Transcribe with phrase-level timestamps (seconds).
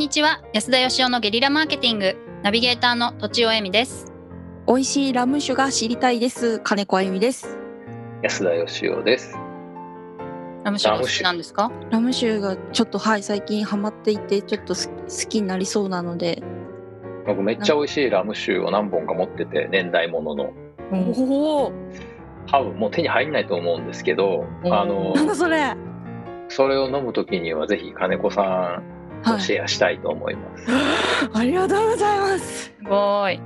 [0.00, 0.40] にちは。
[0.54, 2.16] 安田義雄のゲリラマーケティング。
[2.42, 4.14] ナビゲーターの土地尾恵美です。
[4.66, 6.58] 美味しいラム酒が知りたいです。
[6.60, 7.58] 金子あゆみです。
[8.22, 9.36] 安田義雄です。
[10.64, 11.70] ラム酒が好きなんですか？
[11.90, 16.42] ラム酒がちょっとはい最近ハマっていてちょっとす好きになりそうなので。
[17.26, 20.54] 僕めっちゃ美味しいラム酒を何本か持ってて年代物の。
[20.92, 21.72] おお
[22.50, 25.76] 多分もう手に入んないと思うんですけどうんあのなんだそれ。
[26.48, 30.64] それを飲む時にはぜひ金子さんとシェアしたいと思います。
[31.38, 32.64] ありがとうございます。
[32.64, 33.40] すごい。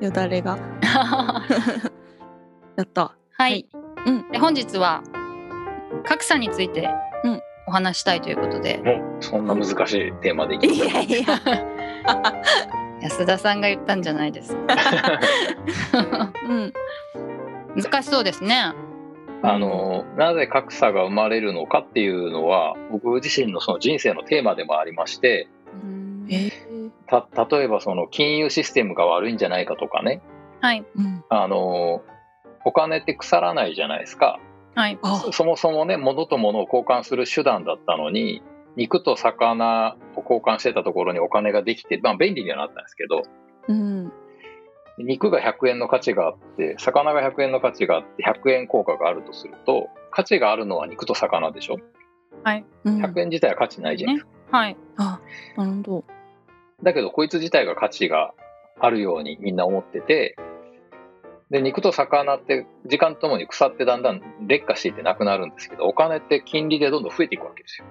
[0.00, 0.58] よだれが？
[0.82, 1.42] は
[2.76, 3.14] やった。
[3.48, 3.64] い、
[4.06, 4.30] うん。
[4.30, 5.02] で本日は
[6.04, 6.88] 格差について
[7.24, 7.40] うん。
[7.68, 10.84] お話したいということで、もうそんな難しいテーマでいきいます。
[10.84, 11.26] やいや。
[13.02, 14.74] 安田さんが言ったんじゃないですか。
[16.48, 16.72] うん。
[17.74, 18.72] 難しそうですね
[19.48, 25.48] あのなぜ格差が生まれるのかっていうのは僕自身のその人生のテーマでもありまして
[26.28, 26.50] え？
[27.06, 30.20] た例えばその金融システムが悪いんじゃないかとかね。
[30.60, 30.84] はい。
[30.96, 31.24] うん。
[31.28, 32.02] あの
[32.64, 34.40] お金って腐らないじゃないですか。
[34.74, 34.98] はい。
[35.02, 35.28] あ。
[35.32, 38.42] そもそもね物と物を交換する手段だったのに
[38.74, 43.22] 肉と魚を交換してたところにお金ができて、まあ、便利にはなったんですけど。
[43.68, 44.12] うん
[44.98, 51.76] 肉が100円の価値があって魚が100円の価値があって100円効果があるとすると価値があるのは肉と魚でしょ？
[52.84, 53.02] うん。
[53.02, 54.76] 100円自体は価値ないじゃないですか、はい。
[54.96, 55.20] あ
[55.56, 56.04] なるほど。
[56.82, 58.32] だけどこいつ自体が価値が
[58.78, 60.36] あるようにみんな思ってて
[61.50, 67.86] で肉と魚って時間とともに腐ってだんだん劣化していってなくなるんですけどお金って金利でどんどん増えていくわけですよ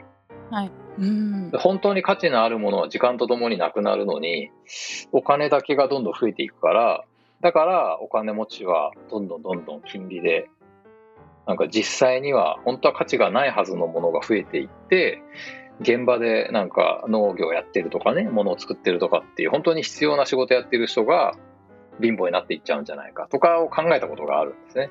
[0.97, 1.51] うん。
[1.51, 4.51] で本当に価値のあるものは時間とともになくなるのに
[5.11, 7.05] お金だけがどんどん増えていくから
[7.41, 10.49] だからお金持ちはどんどんどんどん金利で
[11.47, 15.21] なんか実際には本当は価値がないはずのものが増えていって
[15.81, 21.35] 現場でなんか農業やってるとかね物を作ってるとかっていう本当に必要な仕事やってる人が
[22.01, 24.89] 貧乏になっていっちゃうんじゃないかとかを考えたことがあるんですね。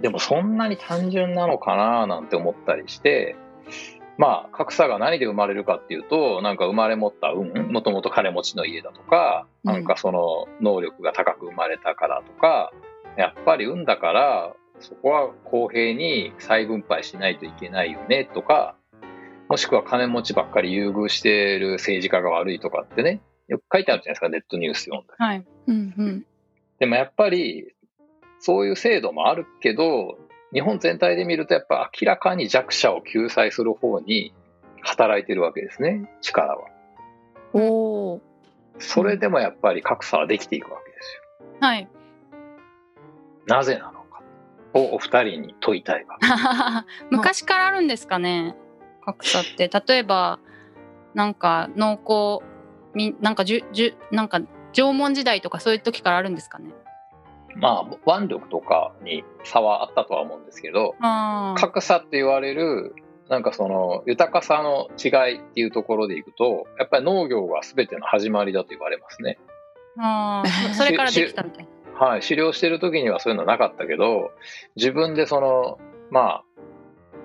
[0.00, 3.36] でもそんなに単純なのかななんて思ったりして
[4.18, 9.72] まあ格差が何で生まれるかっていうとなんか生まれ持った運もともと金持ちの家だとか、うん。
[9.72, 12.72] なんかその能力が高く生まれたからとか
[13.16, 18.76] やっぱり運だからそこは公平に再分配しないといけないよねとか
[19.48, 25.44] もしくは金持ちばっかり優遇している政治家が悪いとかってねよく書いてあるじゃないですかネットニュース読んだらはい。
[25.66, 26.26] うんうん。
[26.78, 27.74] でもやっぱり
[28.38, 30.18] そういう制度もあるけど
[30.52, 34.34] 日本全体で見るとやっぱ明らかに弱者を救済する方に
[34.82, 36.10] 働いてるわけですね。
[36.20, 36.68] 力は。
[37.52, 38.20] おお
[38.78, 41.56] それでもやっぱり格差はできていくわけですよ。
[41.60, 41.88] はい。
[43.46, 44.22] なぜなのか。
[44.74, 46.26] をお二人に問いたいわけ。
[47.10, 48.56] 昔からあるんですかね。
[49.04, 49.68] 格差って。
[49.68, 50.38] 例えば
[51.14, 52.42] なんか農耕
[52.94, 54.40] みなんかじゅじゅなんか
[54.72, 56.70] 縄文時代とかそういう時からあるんですかね
[57.56, 60.94] まあ腕力とかに差はあったとは思うんですけど
[61.56, 62.94] 格差って言われる
[63.28, 69.38] なんかその豊かさの違いっていうところでいくとやっぱり農業が全ての始まりだと言われますね。
[69.98, 70.68] あー。
[70.70, 72.06] そそれからできたみたいな。
[72.06, 74.30] はい、狩猟してる時にはそういうのなかったけど
[74.74, 75.78] 自分でその
[76.10, 76.44] まあ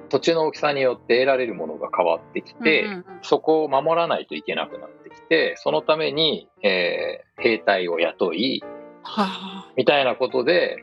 [0.10, 3.06] 土地の大きさによって得られるものが変わってきて、うんうんうん。
[3.24, 8.64] そこを守らないといけなくなってきてそのために、えー兵隊を雇い
[9.04, 10.78] はみたいなことで、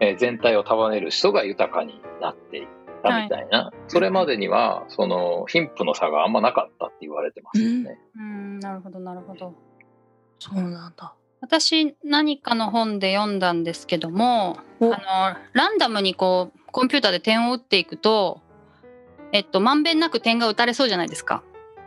[0.00, 2.68] えー全体を束ねる人が豊かになっていっ
[3.02, 7.98] たみたいな、それまでにはその貧富の差があんまなかったって言われてますよね。
[8.16, 8.58] うん。
[8.60, 9.54] なるほどなるほど。
[10.38, 11.14] そうなんだ。
[11.40, 14.92] 私何かの本で読んだんですけどもお。
[14.92, 18.40] あのランダムにこうコンピューターで点を打っていくと
[19.32, 21.42] えっとまんべんなく点が打たれそうじゃないですか。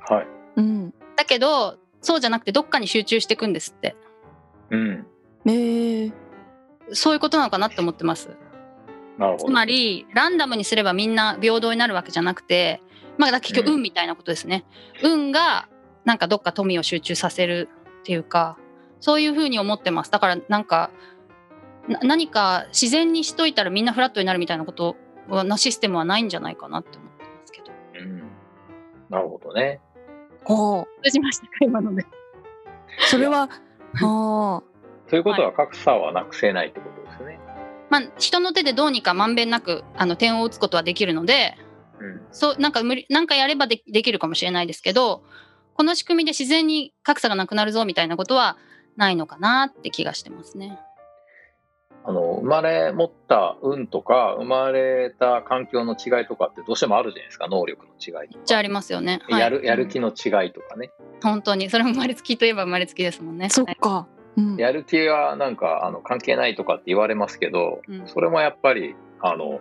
[0.08, 0.28] はい。
[0.58, 0.94] うん。
[1.16, 3.96] だけどそうじゃなくてどっかに集中していくんですって。
[4.72, 5.08] うん、
[5.46, 6.14] えー、
[6.94, 8.30] そういうことなのかなって思ってます。
[9.18, 9.46] なるほど。
[9.46, 12.82] つまりランダムにすればみんな平等になるわけじゃなくて
[13.18, 13.74] まあ結局うん。
[13.76, 14.66] 運みたいなことですね、
[15.04, 15.68] 運が
[16.06, 17.70] なんかどっか富を集中させる
[18.00, 18.58] っていうか
[19.00, 20.12] そういうふうに思ってます。
[20.12, 20.90] だからなんか
[21.88, 24.96] な何か自然にしといたらみんなフラットになるみたいなこと
[25.28, 27.72] のシステムはないんじゃないかなって思ってますけど。
[28.00, 28.20] うん、
[29.10, 29.82] なるほどね。
[30.46, 32.06] おー通じましたか今ので。
[33.10, 33.50] それは
[34.02, 34.62] あ
[35.10, 37.40] ということは格差はなくせないってことですね。
[37.90, 41.58] まあ人の手でどうにかまんべんなくあの点を打つことはできるので
[42.00, 45.24] うんそうなんか無理なんかやればでできるかもしれないですけど
[45.74, 48.58] この仕組みで自然に格差がなくなるぞみたいなことは
[48.96, 50.78] ないのかなって気がしてますね。
[52.06, 59.22] あの生まれ持った運とか生まれた環境の違いとかってどうしてもあるじゃないですか能力の違いとかじゃあありますよね。
[59.30, 60.92] はいやるやる気の違いとかね、
[61.22, 63.44] 本当にそれも生まれつきといえば生まれつきですもんね。
[63.44, 64.08] はいそっか。
[64.40, 64.56] うん。
[64.58, 69.60] やる気はなんかあの関係ないとかって言われますけど、うんそれもやっぱりあの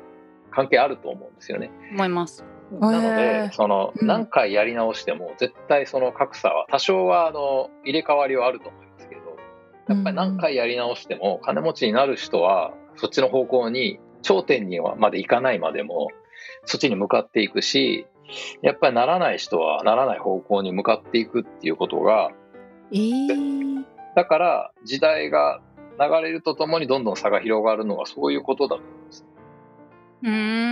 [0.51, 1.71] 関係あると思うんですよね。
[1.93, 2.45] 思います。
[2.71, 9.21] なのでそのうん何回やり直しても絶対その格差は多少はあの入れ替わりはあると思いますけど
[9.89, 16.09] やっぱり何回やり直しても金持ちになる人はそっちの方向に頂点にはまで行かないまでも
[16.67, 18.07] そっちに向かっていくし
[18.61, 22.31] やっぱりならない人はならない方向に向かっていくっていうことが
[22.91, 23.78] えー、
[24.19, 25.61] だから時代が
[25.97, 29.25] 流れるとともにどんどん差が広がるのはそういうことだと思うんです。
[30.25, 30.31] うー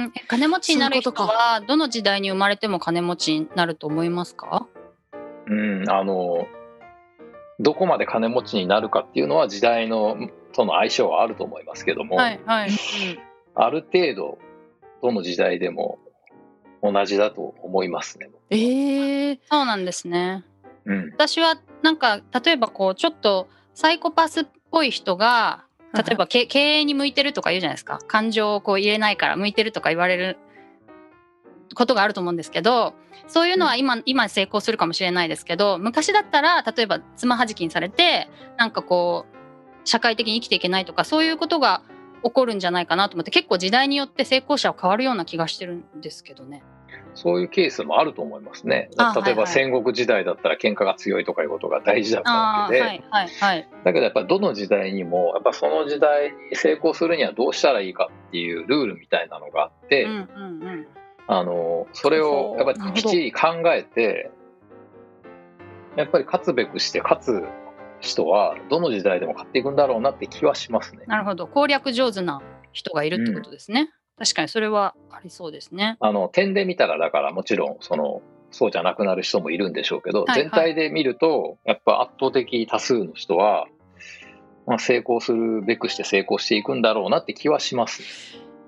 [0.08, 4.66] んえ金持ちになる人はどの時代に生まれても金持ちになると思いますか？
[5.46, 6.48] うん、あの
[7.60, 10.16] どこまで金持ちになるかっていうのは時代の
[10.52, 12.74] との相性はあると思いますけども、はいはい、うん
[13.54, 14.38] ある程度
[15.02, 16.00] どの時代でも
[16.82, 18.28] 同じだと思いますね。
[18.50, 20.44] えー、そうなんですね。
[20.86, 27.98] うん、私はなんか例えばこうちょっとサイコパスっぽい人が例えばけ経営に向いてるとか言うじゃないですか。
[28.06, 30.38] 感情をこう入れないから向いてるとか言われる
[31.74, 32.94] ことがあると思うんですけど
[33.26, 41.82] そういうのは今,、今成功するかもしれないですけど昔だったら例えばつまはじきにされてなんかこう社会的に生きていけないとかそういうことが
[42.22, 46.62] 起こるんじゃないかなと思って結構時代によって成功者は変わるような気がしてるんですけどね。
[47.14, 48.90] そういうケースもあると思いますね。
[48.98, 53.68] あ例えば戦国時代だったら喧嘩が強いとかいうことが大事だったあわけで、ーはいはいはい。
[53.84, 60.86] だけどやっぱりどの時代にもやっぱその時代に成功するにはどうしたらいいかっていうルールみたいなのがあって、うんうんうん
[61.28, 64.30] あのそれをやっぱりきっちり考えて
[65.96, 67.42] やっぱり勝つべくして勝つ
[68.00, 71.04] 人はどの時代でも勝っていくんだろうなって気はしますね。
[71.06, 83.66] なるほど攻略上手な人がいるってことですね、確かにそれはありそうですねあの点で見たらだからもちろんそのそうじゃなくなる人もいるんでしょうけど、はいはい全体で見るとやっぱ圧倒的多数の人は、
[84.66, 88.02] まあ、成功するべくして成功していくんだろうなって気はします。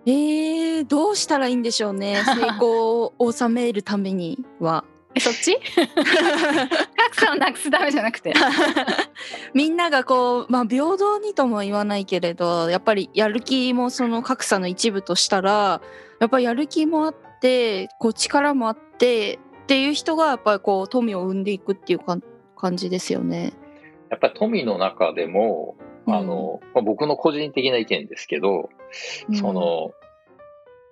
[0.07, 4.85] えー、どうしたらいいんでしょうね成功を収めるためには。
[5.19, 5.59] えそっち？
[6.97, 8.33] 格差をなくすためじゃなくて。
[9.53, 15.81] みんながこう、まあ、平等にとも言わないけれどやっぱりやる気もその格差の一部としたら
[16.21, 22.19] やっぱりやる気もあってこう力もあってっていう人がやっぱりこう富を生んでいくっていうか
[22.57, 23.53] 感じですよね。
[24.11, 25.77] やっぱり富の中でも
[26.07, 28.71] あの、まあ僕の個人的な意見ですけど、
[29.29, 29.37] うん。
[29.37, 29.93] その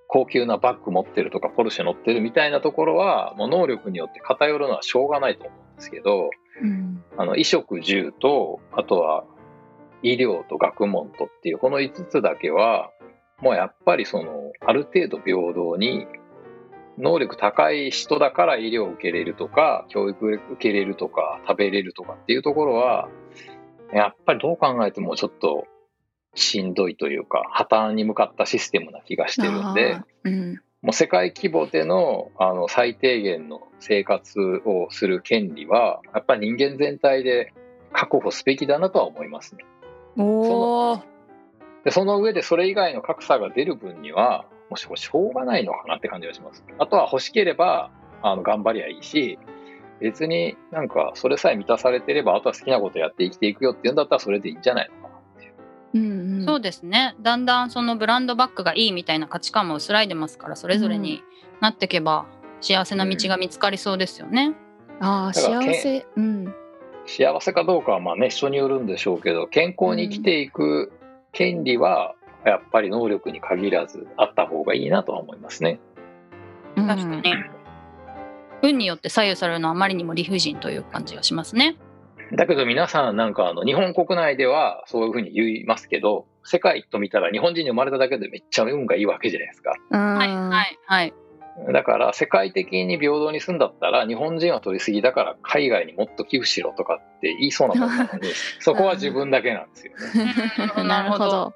[0.09, 6.31] 高級なバッグ持ってるとかポルシェ乗ってるみたいなところはもう能力によって偏るのはしょうがないと思うんですけど
[6.63, 7.03] うん。
[7.13, 9.25] あの衣食住とあとは
[10.03, 12.91] 医療と学問とっていうこの5つだけは
[13.41, 16.07] もうやっぱりそのある程度平等に
[16.99, 23.09] 能力高い人だから医療を受けれるとか教育を受けれるとか食べれるとかっていうところは
[23.93, 25.67] やっぱりどう考えてもちょっと
[26.37, 37.53] しんどいというか破綻に向かったシステムな気がしてるんでうんもう世界規模でのあの最低限の生活をする権利はやっぱり人間全体で
[37.93, 39.65] 確保すべきだなとは思いますね。
[40.17, 41.03] おー
[41.85, 46.63] でその上でそれ以外の格差が出る分にはもしもしょうがないのかなって感じがします。
[46.79, 47.91] あとは欲しければ
[48.23, 49.39] あの頑張りゃいいし
[50.01, 55.06] 別になんかそれさえ満たされてればあとは好きなことやって生きていくよっていうんだったらそれでいいんじゃないのか
[55.97, 56.01] う。
[56.01, 61.23] うんうんそうですねだんだんそのブランドバッグがいいみたいな価値観も薄らいでますからそれぞれに
[61.61, 62.27] なっていけば
[62.61, 64.55] 幸せな道が見つかりそうですよね。
[65.01, 66.55] あーだからけ幸せうん
[67.07, 70.93] 幸せかどうかはまあね人によるんでしょうけど健康に生きていく
[71.33, 75.81] 権利はやっぱり能力に限らずあった方がいいなとは思いますね。
[76.77, 77.23] うん確かに、
[78.63, 81.77] 運によって左右されるのはあまりにも理不尽という感じがしますね。
[82.33, 89.71] だけど皆さんなんかあの日本国内ではそういうふうに言いますけど世界と見たら日本人に生まれただけでめっちゃ運がいいわけじゃないですか。
[89.91, 91.15] はいははいはい。
[91.73, 98.29] だから世界的に平等に住んだったら日本人は取りすぎだから海外にもっと寄付しろとかって言いそうなもんなのに
[98.61, 99.93] そこは自分だけなんですよ
[100.25, 100.35] ね。
[100.85, 101.55] なるほど。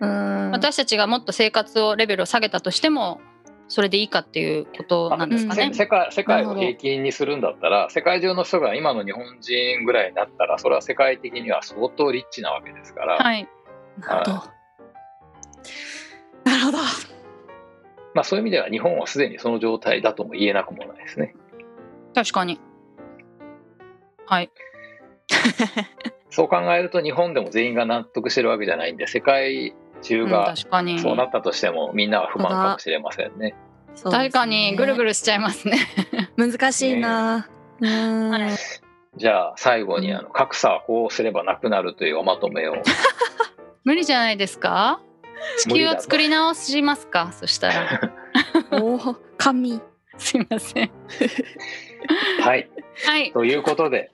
[0.00, 3.20] うん私たちがもっと生活をレベルを下げたとしても
[3.68, 5.84] それでいいかっていうことなんですかねせ。
[5.84, 13.48] 世界世界を平均にするんだったら世界中の人が今の日本人ぐらいになったらそれは世界的には相当リッチなわけですから、はい。
[13.98, 14.32] なるほど
[16.44, 16.78] なるほど
[18.14, 21.34] まあ、そういう意味では日本はすでにその状態だとも言えなくもないですね。
[22.14, 22.60] 確かに。
[24.26, 24.50] はい。
[26.30, 30.98] そう考えると日本でも全員が納得してるわけじゃないんで世界中うん、が確かに。
[31.00, 33.50] そうなったとしてもみんなは不満かもしれませんね。
[33.50, 33.54] ね。
[34.02, 35.78] 確かにぐるぐるしちゃいますね。
[36.36, 37.48] 難しいな。
[37.80, 38.30] うーん。
[38.30, 38.50] はい
[39.16, 40.18] じゃあ最後にうん。
[40.18, 42.74] あの格差はこうすればなくなるというおまとめを。
[43.84, 45.00] 無理じゃないですか？
[45.58, 47.30] 地球を作り直しますか？
[47.32, 48.12] そしたら。
[48.82, 49.80] おお、神。
[50.18, 50.90] すいません。
[52.40, 52.68] はい。
[53.06, 53.32] はい。
[53.32, 54.10] ということで。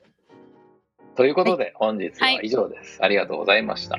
[1.17, 3.99] ということで本日は以上です、ありがとうございました。